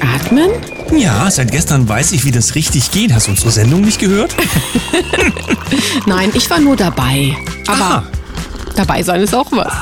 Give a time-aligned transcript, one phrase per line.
[0.00, 0.50] Atmen?
[0.96, 3.12] Ja, seit gestern weiß ich, wie das richtig geht.
[3.12, 4.34] Hast du unsere Sendung nicht gehört?
[6.06, 7.36] Nein, ich war nur dabei.
[7.66, 8.06] Aber Aha.
[8.74, 9.72] dabei sein ist auch was.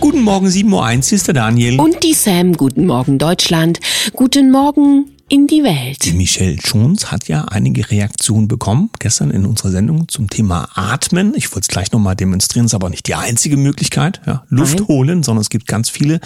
[0.00, 1.80] Guten Morgen, 7.01 Uhr, ist der Daniel.
[1.80, 3.80] Und die Sam, guten Morgen Deutschland.
[4.12, 6.04] Guten Morgen in die Welt.
[6.04, 11.34] Die Michelle Jones hat ja einige Reaktionen bekommen gestern in unserer Sendung zum Thema Atmen.
[11.36, 14.20] Ich wollte es gleich nochmal demonstrieren, ist aber nicht die einzige Möglichkeit.
[14.26, 14.88] Ja, Luft Nein.
[14.88, 16.20] holen, sondern es gibt ganz viele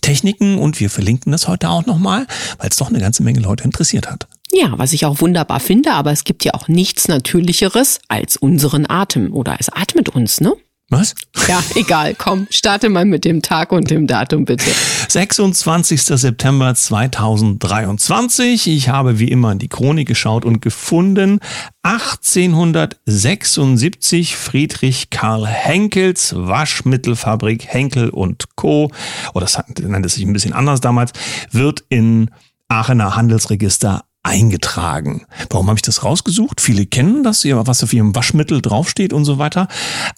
[0.00, 2.26] Techniken und wir verlinken das heute auch nochmal,
[2.58, 4.26] weil es doch eine ganze Menge Leute interessiert hat.
[4.52, 8.84] Ja, was ich auch wunderbar finde, aber es gibt ja auch nichts Natürlicheres als unseren
[8.88, 9.32] Atem.
[9.32, 10.52] Oder es atmet uns, ne?
[10.92, 11.14] Was?
[11.48, 12.14] Ja, egal.
[12.14, 14.70] Komm, starte mal mit dem Tag und dem Datum bitte.
[15.08, 16.02] 26.
[16.02, 18.66] September 2023.
[18.66, 21.40] Ich habe wie immer in die Chronik geschaut und gefunden,
[21.82, 28.90] 1876 Friedrich Karl Henkels Waschmittelfabrik Henkel und Co.
[29.32, 31.12] Oder das nannte sich ein bisschen anders damals,
[31.50, 32.30] wird in
[32.68, 35.26] Aachener Handelsregister eingetragen.
[35.50, 36.60] Warum habe ich das rausgesucht?
[36.60, 39.68] Viele kennen das, ja, was auf ihrem Waschmittel draufsteht und so weiter.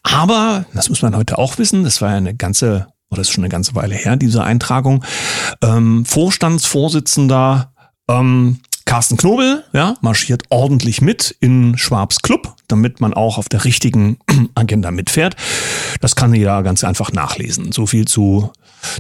[0.03, 3.45] Aber, das muss man heute auch wissen, das war ja eine ganze, oder ist schon
[3.45, 5.05] eine ganze Weile her, diese Eintragung.
[5.63, 7.73] Ähm, Vorstandsvorsitzender
[8.09, 13.65] ähm, Carsten Knobel, ja, marschiert ordentlich mit in Schwabs Club, damit man auch auf der
[13.65, 14.19] richtigen
[14.55, 15.37] Agenda mitfährt.
[16.01, 17.73] Das kann jeder ganz einfach nachlesen.
[17.73, 18.53] So viel zu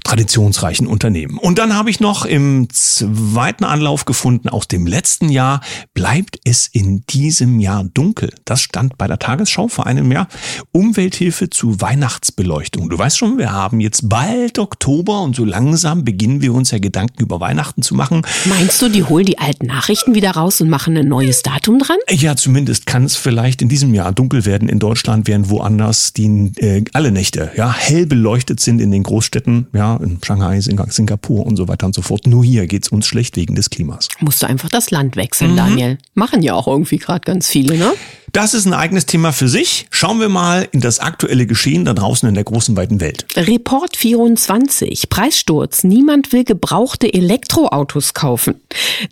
[0.04, 1.38] traditionsreichen Unternehmen.
[1.38, 5.60] Und dann habe ich noch im zweiten Anlauf gefunden, aus dem letzten Jahr
[5.94, 8.30] bleibt es in diesem Jahr dunkel.
[8.44, 10.28] Das stand bei der Tagesschau vor einem Jahr.
[10.72, 12.88] Umwelthilfe zu Weihnachtsbeleuchtung.
[12.88, 16.78] Du weißt schon, wir haben jetzt bald Oktober und so langsam beginnen wir uns ja
[16.78, 18.22] Gedanken über Weihnachten zu machen.
[18.44, 21.98] Meinst du, die holen die alten Nachrichten wieder raus und machen ein neues Datum dran?
[22.10, 26.52] Ja, zumindest kann es vielleicht in diesem Jahr dunkel werden in Deutschland, während woanders die
[26.56, 31.44] äh, alle Nächte ja hell beleuchtet sind in den Großstädten, ja, in Shanghai, Sing- Singapur
[31.46, 32.26] und so weiter und so fort.
[32.26, 34.08] Nur hier geht's uns schlecht wegen des Klimas.
[34.20, 35.98] Musst du einfach das Land wechseln, Daniel.
[36.14, 37.92] Machen ja auch irgendwie gerade ganz viele, ne?
[38.32, 39.86] Das ist ein eigenes Thema für sich.
[39.90, 43.26] Schauen wir mal in das aktuelle Geschehen da draußen in der großen weiten Welt.
[43.36, 45.08] Report 24.
[45.08, 45.84] Preissturz.
[45.84, 48.56] Niemand will gebrauchte Elektroautos kaufen.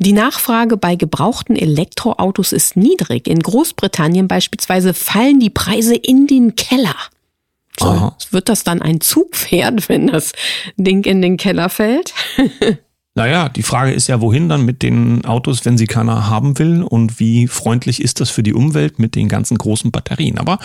[0.01, 3.29] Die Nachfrage bei gebrauchten Elektroautos ist niedrig.
[3.29, 6.97] In Großbritannien beispielsweise fallen die Preise in den Keller.
[7.79, 8.17] So, Aha.
[8.31, 10.33] wird das dann ein Zugpferd, wenn das
[10.77, 12.15] Ding in den Keller fällt?
[13.15, 16.83] Naja, die Frage ist ja, wohin dann mit den Autos, wenn sie keiner haben will
[16.83, 20.39] und wie freundlich ist das für die Umwelt mit den ganzen großen Batterien.
[20.39, 20.59] Aber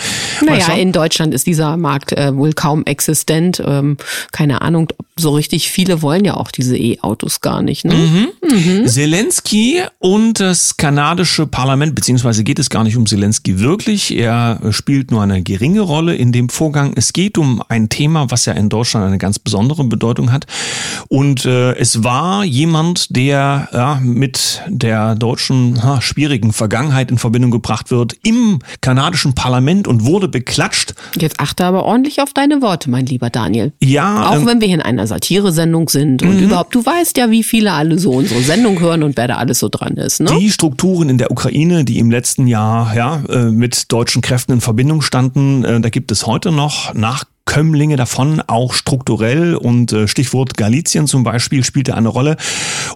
[0.45, 3.61] Naja, in Deutschland ist dieser Markt äh, wohl kaum existent.
[3.65, 3.97] Ähm,
[4.31, 7.85] keine Ahnung, so richtig viele wollen ja auch diese E-Autos gar nicht.
[7.85, 7.95] Ne?
[8.41, 8.87] Mhm.
[8.87, 14.15] Zelensky und das kanadische Parlament, beziehungsweise geht es gar nicht um Zelensky wirklich.
[14.15, 16.93] Er spielt nur eine geringe Rolle in dem Vorgang.
[16.95, 20.45] Es geht um ein Thema, was ja in Deutschland eine ganz besondere Bedeutung hat.
[21.09, 27.51] Und äh, es war jemand, der ja, mit der deutschen ha, schwierigen Vergangenheit in Verbindung
[27.51, 30.93] gebracht wird im kanadischen Parlament und wurde beklatscht.
[31.19, 33.73] Jetzt achte aber ordentlich auf deine Worte, mein lieber Daniel.
[33.81, 37.31] Ja, Auch ähm, wenn wir hier in einer Satiresendung sind und überhaupt, du weißt ja,
[37.31, 40.29] wie viele alle so unsere Sendung hören und wer da alles so dran ist, ne?
[40.39, 44.61] Die Strukturen in der Ukraine, die im letzten Jahr ja, äh, mit deutschen Kräften in
[44.61, 50.07] Verbindung standen, äh, da gibt es heute noch nach Kömmlinge davon, auch strukturell und äh,
[50.07, 52.37] Stichwort Galizien zum Beispiel spielte eine Rolle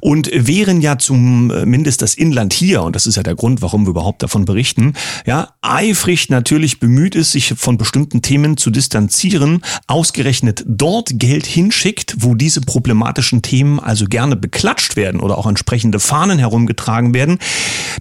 [0.02, 3.92] und wären ja zumindest das Inland hier, und das ist ja der Grund, warum wir
[3.92, 4.94] überhaupt davon berichten,
[5.26, 12.16] ja, eifrig natürlich bemüht ist, sich von bestimmten Themen zu distanzieren, ausgerechnet dort Geld hinschickt,
[12.20, 17.40] wo diese problematischen Themen also gerne beklatscht werden oder auch entsprechende Fahnen herumgetragen werden.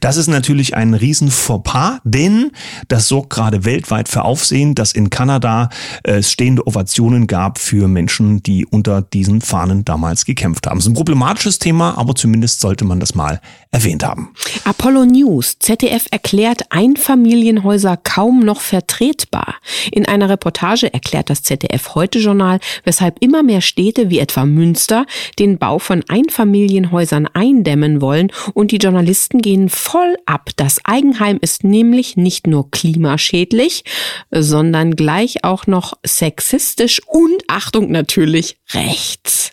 [0.00, 2.50] Das ist natürlich ein riesen Fauxpas, denn
[2.88, 5.68] das sorgt gerade weltweit für Aufsehen, dass in Kanada
[6.02, 10.78] äh, stehende Ovationen gab für Menschen, die unter diesen Fahnen damals gekämpft haben.
[10.78, 13.42] Es ist ein problematisches Thema, aber zumindest sollte man das mal
[13.72, 14.32] erwähnt haben.
[14.64, 15.58] Apollo News.
[15.58, 19.56] ZDF erklärt Einfamilienhäuser kaum noch vertretbar.
[19.92, 25.04] In einer Reportage erklärt das ZDF Heute-Journal, weshalb immer mehr Städte wie etwa Münster
[25.38, 30.48] den Bau von Einfamilienhäusern eindämmen wollen und die Journalisten gehen voll ab.
[30.56, 33.84] Das Eigenheim ist nämlich nicht nur klimaschädlich,
[34.30, 35.92] sondern gleich auch noch
[36.30, 39.52] sexistisch und Achtung natürlich rechts.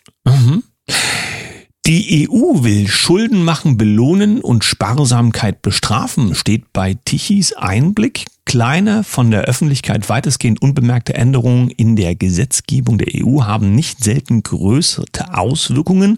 [1.86, 8.26] Die EU will Schulden machen belohnen und Sparsamkeit bestrafen, steht bei Tichys Einblick.
[8.48, 14.42] Kleine, von der Öffentlichkeit weitestgehend unbemerkte Änderungen in der Gesetzgebung der EU haben nicht selten
[14.42, 15.04] größere
[15.34, 16.16] Auswirkungen.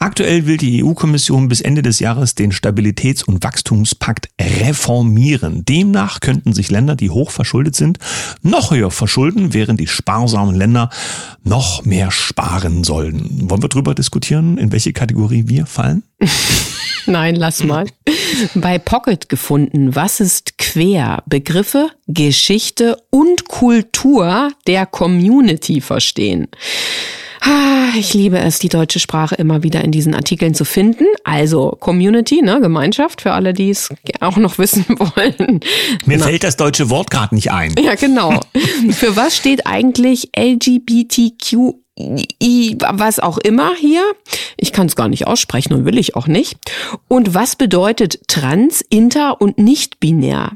[0.00, 5.64] Aktuell will die EU-Kommission bis Ende des Jahres den Stabilitäts- und Wachstumspakt reformieren.
[5.64, 8.00] Demnach könnten sich Länder, die hoch verschuldet sind,
[8.42, 10.90] noch höher verschulden, während die sparsamen Länder
[11.44, 13.48] noch mehr sparen sollen.
[13.48, 16.02] Wollen wir darüber diskutieren, in welche Kategorie wir fallen?
[17.06, 17.86] Nein, lass mal.
[18.54, 21.22] Bei Pocket gefunden, was ist quer?
[21.26, 26.48] Begriffe, Geschichte und Kultur der Community verstehen.
[27.96, 31.04] Ich liebe es, die deutsche Sprache immer wieder in diesen Artikeln zu finden.
[31.24, 33.88] Also Community, ne, Gemeinschaft, für alle, die es
[34.20, 35.60] auch noch wissen wollen.
[36.04, 36.26] Mir Na.
[36.26, 37.74] fällt das deutsche Wort gerade nicht ein.
[37.82, 38.40] Ja, genau.
[38.90, 41.74] für was steht eigentlich LGBTQ
[42.78, 44.02] was auch immer hier.
[44.56, 46.58] Ich kann es gar nicht aussprechen und will ich auch nicht.
[47.08, 50.52] Und was bedeutet trans, inter und nicht binär?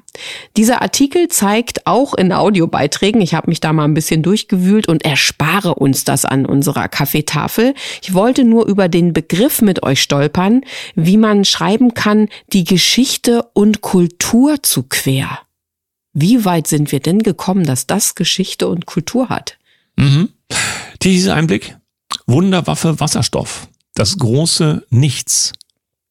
[0.57, 5.05] Dieser Artikel zeigt auch in Audiobeiträgen, ich habe mich da mal ein bisschen durchgewühlt und
[5.05, 7.75] erspare uns das an unserer Kaffeetafel.
[8.03, 10.63] Ich wollte nur über den Begriff mit euch stolpern,
[10.95, 15.41] wie man schreiben kann, die Geschichte und Kultur zu quer.
[16.13, 19.59] Wie weit sind wir denn gekommen, dass das Geschichte und Kultur hat?
[19.97, 20.31] Mhm.
[21.03, 21.77] Dieser Einblick.
[22.27, 23.69] Wunderwaffe Wasserstoff.
[23.95, 25.53] Das große Nichts.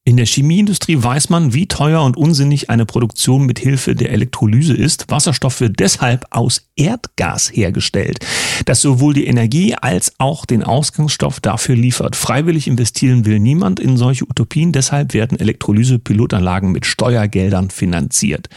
[0.06, 4.74] In der Chemieindustrie weiß man, wie teuer und unsinnig eine Produktion mit Hilfe der Elektrolyse
[4.74, 5.10] ist.
[5.10, 8.18] Wasserstoff wird deshalb aus Erdgas hergestellt,
[8.64, 12.16] das sowohl die Energie als auch den Ausgangsstoff dafür liefert.
[12.16, 18.48] Freiwillig investieren will niemand in solche Utopien, deshalb werden Elektrolyse-Pilotanlagen mit Steuergeldern finanziert.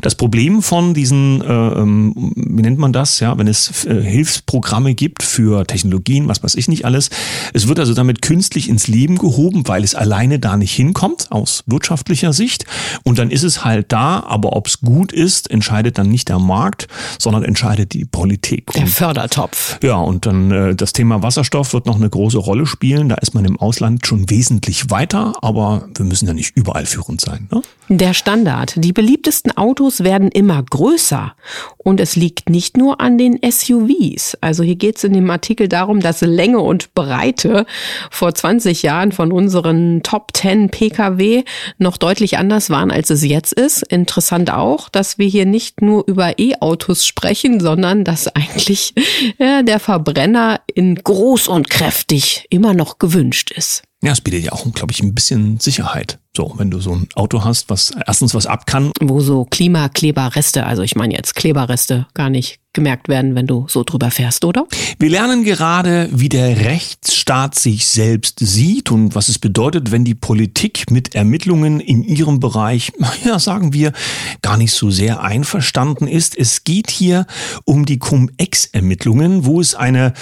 [0.00, 4.94] Das Problem von diesen, äh, ähm, wie nennt man das, ja, wenn es äh, Hilfsprogramme
[4.94, 7.10] gibt für Technologien, was weiß ich nicht alles,
[7.52, 11.62] es wird also damit künstlich ins Leben gehoben, weil es alleine da nicht hinkommt aus
[11.66, 12.64] wirtschaftlicher Sicht.
[13.04, 16.38] Und dann ist es halt da, aber ob es gut ist, entscheidet dann nicht der
[16.38, 16.88] Markt,
[17.18, 18.72] sondern entscheidet die Politik.
[18.72, 19.78] Der Fördertopf.
[19.82, 23.10] Ja, und dann äh, das Thema Wasserstoff wird noch eine große Rolle spielen.
[23.10, 27.20] Da ist man im Ausland schon wesentlich weiter, aber wir müssen ja nicht überall führend
[27.20, 27.48] sein.
[27.52, 27.60] Ne?
[27.90, 28.72] Der Standard.
[28.76, 31.34] Die beliebtesten Autos werden immer größer.
[31.76, 34.38] Und es liegt nicht nur an den SUVs.
[34.40, 37.66] Also hier geht es in dem Artikel darum, dass Länge und Breite
[38.10, 41.44] vor 20 Jahren von unseren Top 10 Pkw
[41.76, 43.82] noch deutlich anders waren, als es jetzt ist.
[43.82, 48.94] Interessant auch, dass wir hier nicht nur über E-Autos sprechen, sondern dass eigentlich
[49.38, 53.82] ja, der Verbrenner in groß und kräftig immer noch gewünscht ist.
[54.02, 56.18] Ja, es bietet ja auch, glaube ich, ein bisschen Sicherheit.
[56.34, 58.90] So, wenn du so ein Auto hast, was erstens was ab kann.
[59.02, 63.84] Wo so Klimakleberreste, also ich meine jetzt Kleberreste, gar nicht gemerkt werden, wenn du so
[63.84, 64.66] drüber fährst, oder?
[64.98, 70.14] Wir lernen gerade, wie der Rechtsstaat sich selbst sieht und was es bedeutet, wenn die
[70.14, 72.92] Politik mit Ermittlungen in ihrem Bereich,
[73.24, 73.92] ja, sagen wir,
[74.40, 76.36] gar nicht so sehr einverstanden ist.
[76.36, 77.26] Es geht hier
[77.64, 80.14] um die Cum-Ex-Ermittlungen, wo es eine,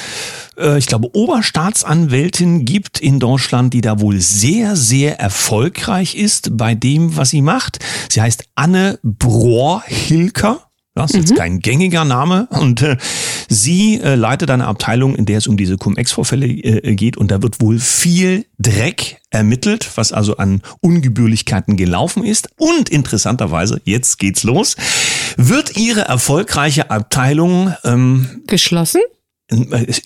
[0.58, 6.74] äh, ich glaube, Oberstaatsanwältin gibt in Deutschland, die da wohl sehr, sehr erfolgreich ist bei
[6.74, 7.78] dem, was sie macht.
[8.10, 10.60] Sie heißt Anne Brohr-Hilker.
[10.94, 11.20] Das ist mhm.
[11.20, 12.48] jetzt kein gängiger Name.
[12.50, 12.96] Und äh,
[13.48, 17.16] sie äh, leitet eine Abteilung, in der es um diese Cum-Ex-Vorfälle äh, geht.
[17.16, 22.50] Und da wird wohl viel Dreck ermittelt, was also an Ungebührlichkeiten gelaufen ist.
[22.56, 24.76] Und interessanterweise, jetzt geht's los,
[25.36, 29.00] wird ihre erfolgreiche Abteilung ähm, geschlossen?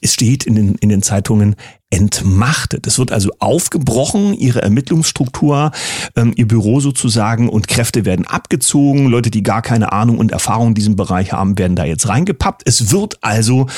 [0.01, 1.57] Es steht in den, in den Zeitungen,
[1.95, 2.89] entmachtet.
[2.89, 5.71] Es wird also aufgebrochen, ihre Ermittlungsstruktur,
[6.17, 9.07] ähm, ihr Büro sozusagen und Kräfte werden abgezogen.
[9.07, 12.63] Leute, die gar keine Ahnung und Erfahrung in diesem Bereich haben, werden da jetzt reingepappt.
[12.65, 13.69] Es wird also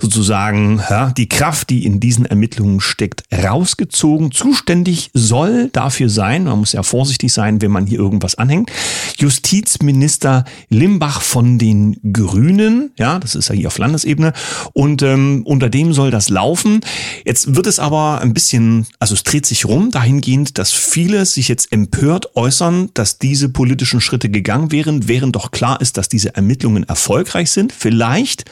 [0.00, 4.32] sozusagen ja, die Kraft, die in diesen Ermittlungen steckt, rausgezogen.
[4.32, 8.72] Zuständig soll dafür sein, man muss ja vorsichtig sein, wenn man hier irgendwas anhängt,
[9.16, 14.32] Justizminister Limbach von den Grünen, ja, das ist ja hier auf Landesebene,
[14.72, 16.80] und ähm, unter dem soll das laufen.
[17.24, 21.46] Jetzt wird es aber ein bisschen, also es dreht sich rum dahingehend, dass viele sich
[21.48, 26.34] jetzt empört äußern, dass diese politischen Schritte gegangen wären, während doch klar ist, dass diese
[26.34, 27.74] Ermittlungen erfolgreich sind.
[27.74, 28.46] Vielleicht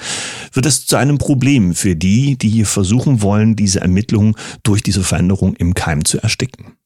[0.52, 5.02] wird es zu einem Problem für die, die hier versuchen wollen, diese Ermittlungen durch diese
[5.02, 6.77] Veränderung im Keim zu ersticken.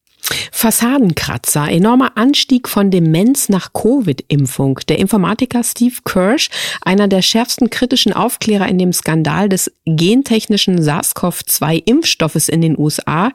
[0.53, 4.81] Fassadenkratzer, enormer Anstieg von Demenz nach Covid-Impfung.
[4.89, 6.49] Der Informatiker Steve Kirsch,
[6.83, 13.33] einer der schärfsten kritischen Aufklärer in dem Skandal des gentechnischen SARS-CoV-2-Impfstoffes in den USA,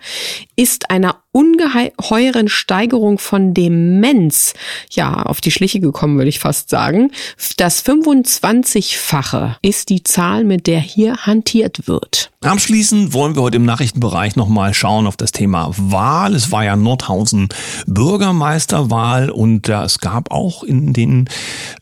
[0.55, 4.55] ist einer ungeheuren Steigerung von Demenz
[4.89, 7.11] ja auf die Schliche gekommen, würde ich fast sagen.
[7.57, 12.31] Das 25-fache ist die Zahl, mit der hier hantiert wird.
[12.41, 16.33] Abschließend wollen wir heute im Nachrichtenbereich nochmal schauen auf das Thema Wahl.
[16.33, 17.49] Es war ja Nordhausen
[17.87, 21.29] Bürgermeisterwahl und ja, es gab auch in den,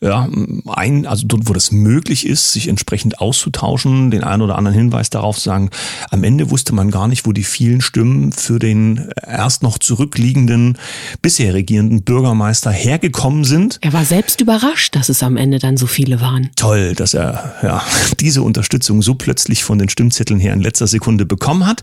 [0.00, 0.28] ja,
[0.66, 5.10] ein, also dort, wo das möglich ist, sich entsprechend auszutauschen, den einen oder anderen Hinweis
[5.10, 5.70] darauf zu sagen,
[6.10, 9.10] am Ende wusste man gar nicht, wo die vielen Stimmen für den
[9.46, 10.76] erst noch zurückliegenden,
[11.22, 13.78] bisher regierenden Bürgermeister hergekommen sind.
[13.80, 16.50] Er war selbst überrascht, dass es am Ende dann so viele waren.
[16.56, 17.80] Toll, dass er ja,
[18.20, 21.82] diese Unterstützung so plötzlich von den Stimmzetteln her in letzter Sekunde bekommen hat.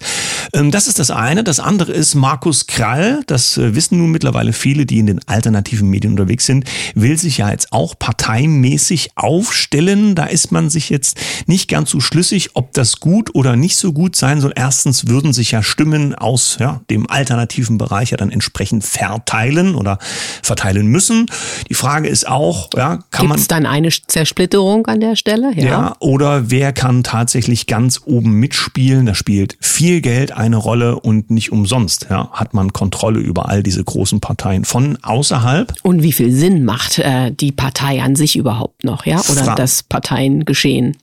[0.51, 1.45] Ähm, das ist das eine.
[1.45, 3.21] Das andere ist Markus Krall.
[3.27, 6.65] Das äh, wissen nun mittlerweile viele, die in den alternativen Medien unterwegs sind.
[6.95, 10.15] Will sich ja jetzt auch parteimäßig aufstellen.
[10.15, 11.17] Da ist man sich jetzt
[11.47, 14.51] nicht ganz so schlüssig, ob das gut oder nicht so gut sein soll.
[14.53, 19.97] Erstens würden sich ja Stimmen aus ja, dem alternativen Bereich ja dann entsprechend verteilen oder
[20.41, 21.27] verteilen müssen.
[21.69, 23.39] Die Frage ist auch, ja, kann Gibt's man.
[23.39, 25.53] Ist dann eine Zersplitterung an der Stelle?
[25.55, 25.63] Ja.
[25.63, 29.05] ja, oder wer kann tatsächlich ganz oben mitspielen?
[29.05, 32.07] Da spielt viel Geld eine Rolle und nicht umsonst.
[32.09, 35.73] Ja, hat man Kontrolle über all diese großen Parteien von außerhalb.
[35.83, 39.19] Und wie viel Sinn macht äh, die Partei an sich überhaupt noch, ja?
[39.19, 40.97] Oder Fra das Parteiengeschehen?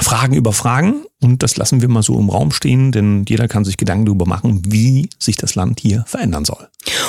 [0.00, 3.64] Fragen über Fragen und das lassen wir mal so im Raum stehen, denn jeder kann
[3.64, 6.68] sich Gedanken darüber machen, wie sich das Land hier verändern soll.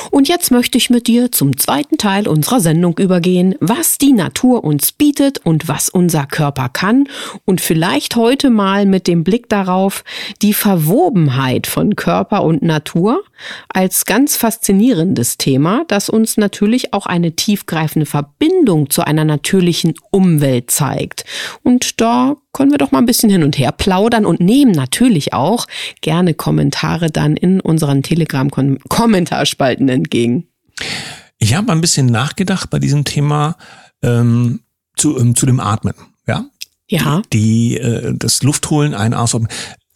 [0.10, 4.64] Und jetzt möchte ich mit dir zum zweiten Teil unserer Sendung übergehen, was die Natur
[4.64, 7.10] uns bietet und was unser Körper kann
[7.44, 10.06] und vielleicht heute mal mit dem Blick darauf
[10.42, 13.24] die Verwobenheit von Körper und Natur
[13.68, 20.72] als ganz faszinierendes Thema, das uns natürlich auch eine tiefgreifende Verbindung zu einer natürlichen Umwelt
[20.72, 21.26] zeigt.
[21.64, 25.34] Und da können wir doch mal ein bisschen hin und her plaudern und nehmen natürlich
[25.34, 25.66] auch
[26.02, 30.48] gerne Kommentare dann in unseren Telegram-Kommentarspalten entgegen.
[31.38, 33.58] Ich habe ein bisschen nachgedacht bei diesem Thema
[34.02, 34.62] ähm,
[34.96, 35.96] zu, ähm, zu dem Atmen.
[36.28, 36.46] Ja.
[36.88, 37.22] Ja.
[37.34, 39.48] Die, die äh, das Luftholen, Einatmen,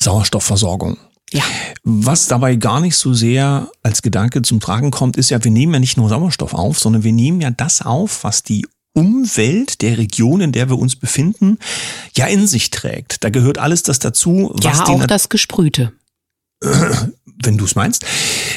[0.02, 0.98] Sauerstoffversorgung.
[1.32, 1.44] Ja.
[1.84, 5.74] Was dabei gar nicht so sehr als Gedanke zum Tragen kommt, ist ja, wir nehmen
[5.74, 9.98] ja nicht nur Sauerstoff auf, sondern wir nehmen ja das auf, was die Umwelt der
[9.98, 11.58] Region, in der wir uns befinden,
[12.16, 13.24] ja in sich trägt.
[13.24, 15.94] Da gehört alles das dazu, was ja, auch das Gesprühte.
[17.44, 18.06] wenn du es meinst.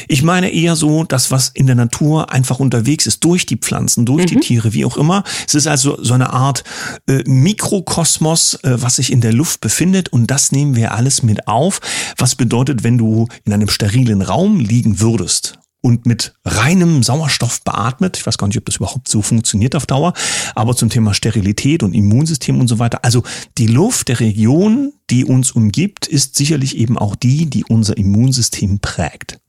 [0.09, 4.05] Ich meine eher so, das, was in der Natur einfach unterwegs ist, durch die Pflanzen,
[4.05, 4.27] durch mhm.
[4.27, 5.23] die Tiere, wie auch immer.
[5.47, 6.65] Es ist also so eine Art
[7.09, 11.47] äh, Mikrokosmos, äh, was sich in der Luft befindet und das nehmen wir alles mit
[11.47, 11.81] auf.
[12.19, 18.17] Was bedeutet, wenn du in einem sterilen Raum liegen würdest und mit reinem Sauerstoff beatmet.
[18.17, 20.15] Ich weiß gar nicht, ob das überhaupt so funktioniert auf Dauer,
[20.55, 23.05] aber zum Thema Sterilität und Immunsystem und so weiter.
[23.05, 23.23] Also
[23.59, 28.79] die Luft der Region, die uns umgibt, ist sicherlich eben auch die, die unser Immunsystem
[28.79, 29.42] prägt.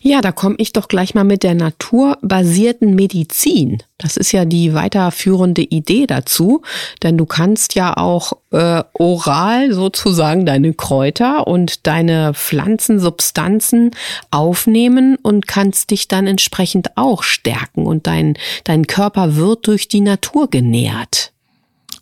[0.00, 3.82] Ja, da komme ich doch gleich mal mit der naturbasierten Medizin.
[3.98, 6.62] Das ist ja die weiterführende Idee dazu,
[7.02, 13.90] denn du kannst ja auch äh, oral sozusagen deine Kräuter und deine Pflanzensubstanzen
[14.30, 18.34] aufnehmen und kannst dich dann entsprechend auch stärken und dein,
[18.64, 21.32] dein Körper wird durch die Natur genährt.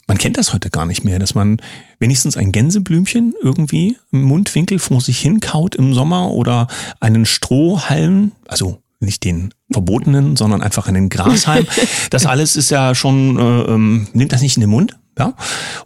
[0.06, 1.56] Man kennt das heute gar nicht mehr, dass man
[1.98, 6.68] wenigstens ein Gänseblümchen irgendwie im Mundwinkel vor sich hinkaut im Sommer oder
[7.00, 11.66] einen Strohhalm, also nicht den verbotenen, sondern einfach einen Grashalm.
[12.10, 14.96] Das alles ist ja schon, äh, ähm, nimmt das nicht in den Mund?
[15.18, 15.34] Ja?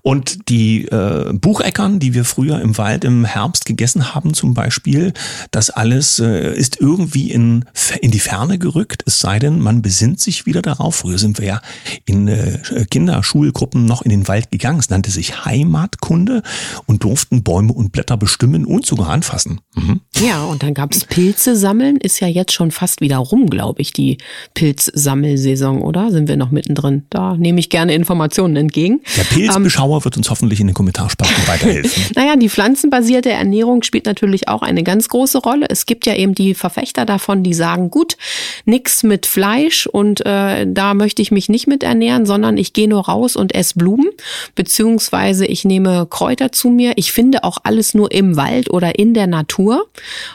[0.03, 5.13] Und die äh, Bucheckern, die wir früher im Wald im Herbst gegessen haben zum Beispiel,
[5.51, 7.65] das alles äh, ist irgendwie in,
[8.01, 10.97] in die Ferne gerückt, es sei denn, man besinnt sich wieder darauf.
[10.97, 11.63] Früher sind wir ja
[12.07, 12.59] in äh,
[12.91, 14.81] Kinderschulgruppen noch in den Wald gegangen.
[14.81, 16.43] Es nannte sich Heimatkunde
[16.87, 19.61] und durften Bäume und Blätter bestimmen und sogar anfassen.
[19.75, 20.01] Mhm.
[20.21, 23.81] Ja, und dann gab es Pilze sammeln, ist ja jetzt schon fast wieder rum, glaube
[23.81, 24.19] ich, die
[24.55, 26.11] Pilzsammelsaison, oder?
[26.11, 27.05] Sind wir noch mittendrin?
[27.11, 29.01] Da nehme ich gerne Informationen entgegen.
[29.21, 32.03] Der Pilzbeschauer ähm, wird uns hoffentlich in den Kommentarspalten weiterhelfen.
[32.15, 35.67] naja, die pflanzenbasierte Ernährung spielt natürlich auch eine ganz große Rolle.
[35.69, 38.17] Es gibt ja eben die Verfechter davon, die sagen, gut,
[38.65, 42.89] nix mit Fleisch und äh, da möchte ich mich nicht mit ernähren, sondern ich gehe
[42.89, 44.09] nur raus und esse Blumen,
[44.55, 46.95] beziehungsweise ich nehme Kräuter zu mir.
[46.97, 49.87] Ich finde auch alles nur im Wald oder in der Natur.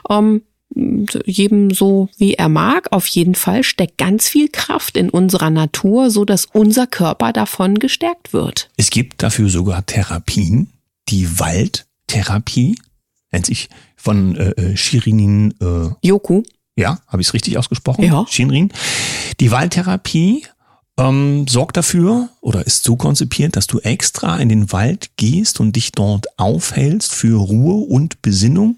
[0.10, 0.44] Ähm,
[0.76, 2.92] jedem so wie er mag.
[2.92, 7.80] Auf jeden Fall steckt ganz viel Kraft in unserer Natur, so dass unser Körper davon
[7.80, 8.70] gestärkt wird.
[8.78, 10.70] Es gibt dafür sogar Therapien,
[11.10, 12.76] die Waldtherapie
[13.32, 16.44] nennt sich von äh, äh Shirinin äh, Yoku.
[16.78, 18.04] Ja, habe ich es richtig ausgesprochen?
[18.04, 18.26] Ja.
[18.30, 18.72] Shinrin.
[19.40, 20.46] Die Waldtherapie
[20.98, 25.76] ähm, sorgt dafür, oder ist so konzipiert, dass du extra in den Wald gehst und
[25.76, 28.78] dich dort aufhältst für Ruhe und Besinnung,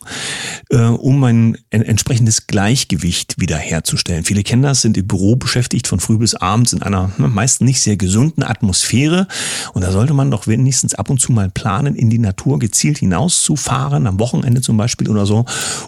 [0.70, 4.24] äh, um ein, ein entsprechendes Gleichgewicht wiederherzustellen.
[4.24, 7.60] Viele kennen das, sind im Büro beschäftigt von früh bis abends in einer ne, meist
[7.60, 9.28] nicht sehr gesunden Atmosphäre.
[9.74, 13.00] Und da sollte man doch wenigstens ab und zu mal planen, in die Natur gezielt
[13.00, 15.44] hinauszufahren, am Wochenende zum Beispiel oder so,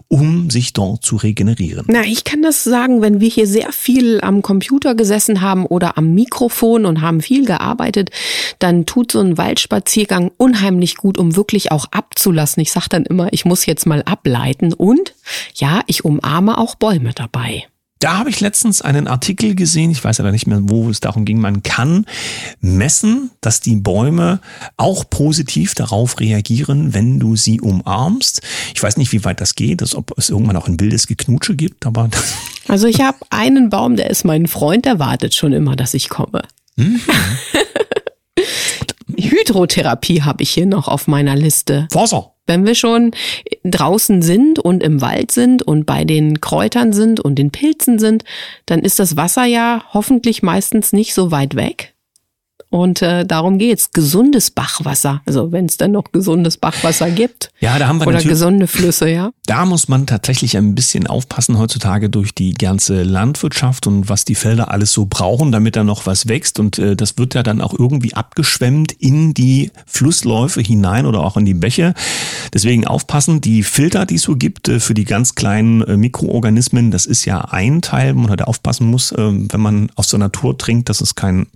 [0.10, 1.86] um sich dort zu regenerieren.
[1.88, 5.98] Na, ich kann das sagen, wenn wir hier sehr viel am Computer gesessen haben oder
[5.98, 7.69] am Mikrofon und haben viel gearbeitet,
[8.60, 12.62] dann tut so ein Waldspaziergang unheimlich gut, um wirklich auch abzulassen.
[12.62, 15.14] Ich sage dann immer, ich muss jetzt mal ableiten und
[15.56, 17.66] ja, ich umarme auch Bäume dabei.
[18.00, 21.26] Da habe ich letztens einen Artikel gesehen, ich weiß aber nicht mehr, wo es darum
[21.26, 22.06] ging, man kann
[22.62, 24.40] messen, dass die Bäume
[24.78, 28.42] auch positiv darauf reagieren, wenn du sie umarmst.
[28.74, 31.56] Ich weiß nicht, wie weit das geht, dass, ob es irgendwann auch ein wildes Geknutsche
[31.56, 32.10] gibt, aber.
[32.68, 36.08] Also ich habe einen Baum, der ist mein Freund, der wartet schon immer, dass ich
[36.08, 36.44] komme.
[36.80, 37.02] Mhm.
[39.18, 41.88] Hydrotherapie habe ich hier noch auf meiner Liste.
[41.92, 42.34] Wasser.
[42.48, 43.12] Wenn wir schon
[43.64, 48.24] draußen sind und im Wald sind und bei den Kräutern sind und den Pilzen sind,
[48.66, 51.89] dann ist das Wasser ja hoffentlich meistens nicht so weit weg.
[52.70, 53.92] Und äh, darum geht's.
[53.92, 55.22] Gesundes Bachwasser.
[55.26, 57.52] Also wenn es denn noch gesundes Bachwasser gibt.
[57.60, 59.32] Ja, da haben wir Oder gesunde Flüsse, ja.
[59.48, 64.36] Da muss man tatsächlich ein bisschen aufpassen heutzutage durch die ganze Landwirtschaft und was die
[64.36, 66.60] Felder alles so brauchen, damit da noch was wächst.
[66.60, 71.38] Und äh, das wird ja dann auch irgendwie abgeschwemmt in die Flussläufe hinein oder auch
[71.38, 71.96] in die Bäche.
[72.54, 76.92] Deswegen aufpassen, die Filter, die es so gibt äh, für die ganz kleinen äh, Mikroorganismen,
[76.92, 80.20] das ist ja ein Teil, wo man halt aufpassen muss, äh, wenn man aus der
[80.20, 81.48] Natur trinkt, dass es kein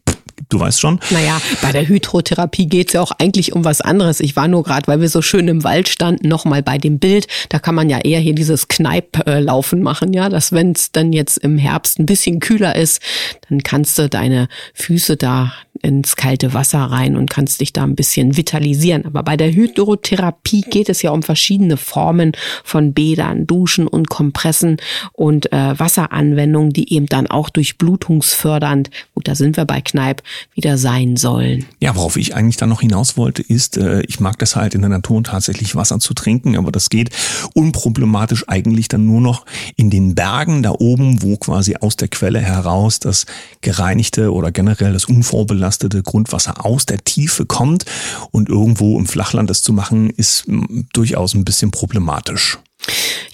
[0.49, 0.99] du weißt schon.
[1.09, 4.19] Naja, bei der Hydrotherapie geht's ja auch eigentlich um was anderes.
[4.19, 7.27] Ich war nur gerade, weil wir so schön im Wald standen, nochmal bei dem Bild.
[7.49, 11.37] Da kann man ja eher hier dieses Kneipp-Laufen machen, ja, dass wenn es dann jetzt
[11.37, 13.01] im Herbst ein bisschen kühler ist,
[13.49, 17.95] dann kannst du deine Füße da ins kalte Wasser rein und kannst dich da ein
[17.95, 19.05] bisschen vitalisieren.
[19.05, 22.31] Aber bei der Hydrotherapie geht es ja um verschiedene Formen
[22.63, 24.77] von Bädern, Duschen und Kompressen
[25.11, 30.23] und äh, Wasseranwendungen, die eben dann auch durchblutungsfördernd, gut, da sind wir bei Kneipp,
[30.53, 31.65] wieder sein sollen.
[31.81, 34.81] Ja, worauf ich eigentlich dann noch hinaus wollte, ist, äh, ich mag das halt in
[34.81, 37.09] der Natur tatsächlich Wasser zu trinken, aber das geht
[37.53, 42.39] unproblematisch eigentlich dann nur noch in den Bergen da oben, wo quasi aus der Quelle
[42.39, 43.25] heraus das
[43.59, 47.85] gereinigte oder generell das unvorbelastete belastete Grundwasser aus der Tiefe kommt
[48.31, 50.45] und irgendwo im Flachland das zu machen, ist
[50.93, 52.59] durchaus ein bisschen problematisch.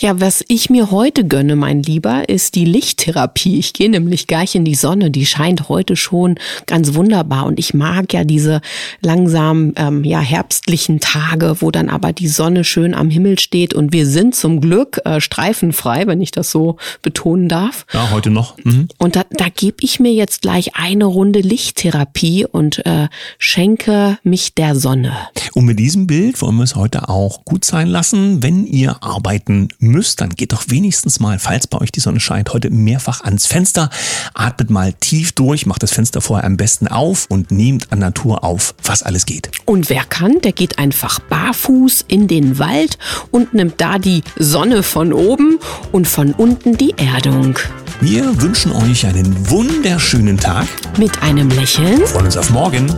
[0.01, 3.60] Ja, was ich mir heute gönne, mein Lieber, ist die Lichttherapie.
[3.60, 5.12] Ich gehe nämlich gleich in die Sonne.
[5.12, 6.36] Die scheint heute schon
[6.68, 7.46] ganz wunderbar.
[7.46, 8.62] Und ich mag ja diese
[9.01, 13.74] langsam ähm, ja, herbstlichen Tage, wo dann aber die Sonne schön am Himmel steht.
[13.74, 17.85] Und wir sind zum Glück äh, streifenfrei, wenn ich das so betonen darf.
[17.92, 18.55] Ja, heute noch.
[18.64, 18.88] Mhm.
[19.00, 24.55] Und da, da gebe ich mir jetzt gleich eine Runde Lichttherapie und äh, schenke mich
[24.55, 25.12] der Sonne.
[25.55, 28.42] Und mit diesem Bild wollen wir es heute auch gut sein lassen.
[28.42, 32.54] Wenn ihr arbeiten müsst, dann geht doch wenigstens mal, falls bei euch die Sonne scheint,
[32.54, 33.90] heute mehrfach ans Fenster.
[34.34, 38.44] Atmet mal tief durch, macht das Fenster vorher am besten auf und nehmt an Natur
[38.44, 39.50] auf, was alles geht.
[39.66, 42.98] Und wer kann, der geht einfach barfuß in den Wald
[43.32, 45.60] und nimmt da die Sonne von oben
[45.92, 47.58] und von unten die Erdung.
[48.02, 50.68] Wir wünschen euch einen wunderschönen Tag.
[50.98, 52.06] Mit einem Lächeln.
[52.06, 52.94] Freuen uns auf morgen.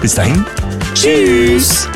[0.00, 0.44] Bis dahin.
[0.94, 1.88] Tschüss.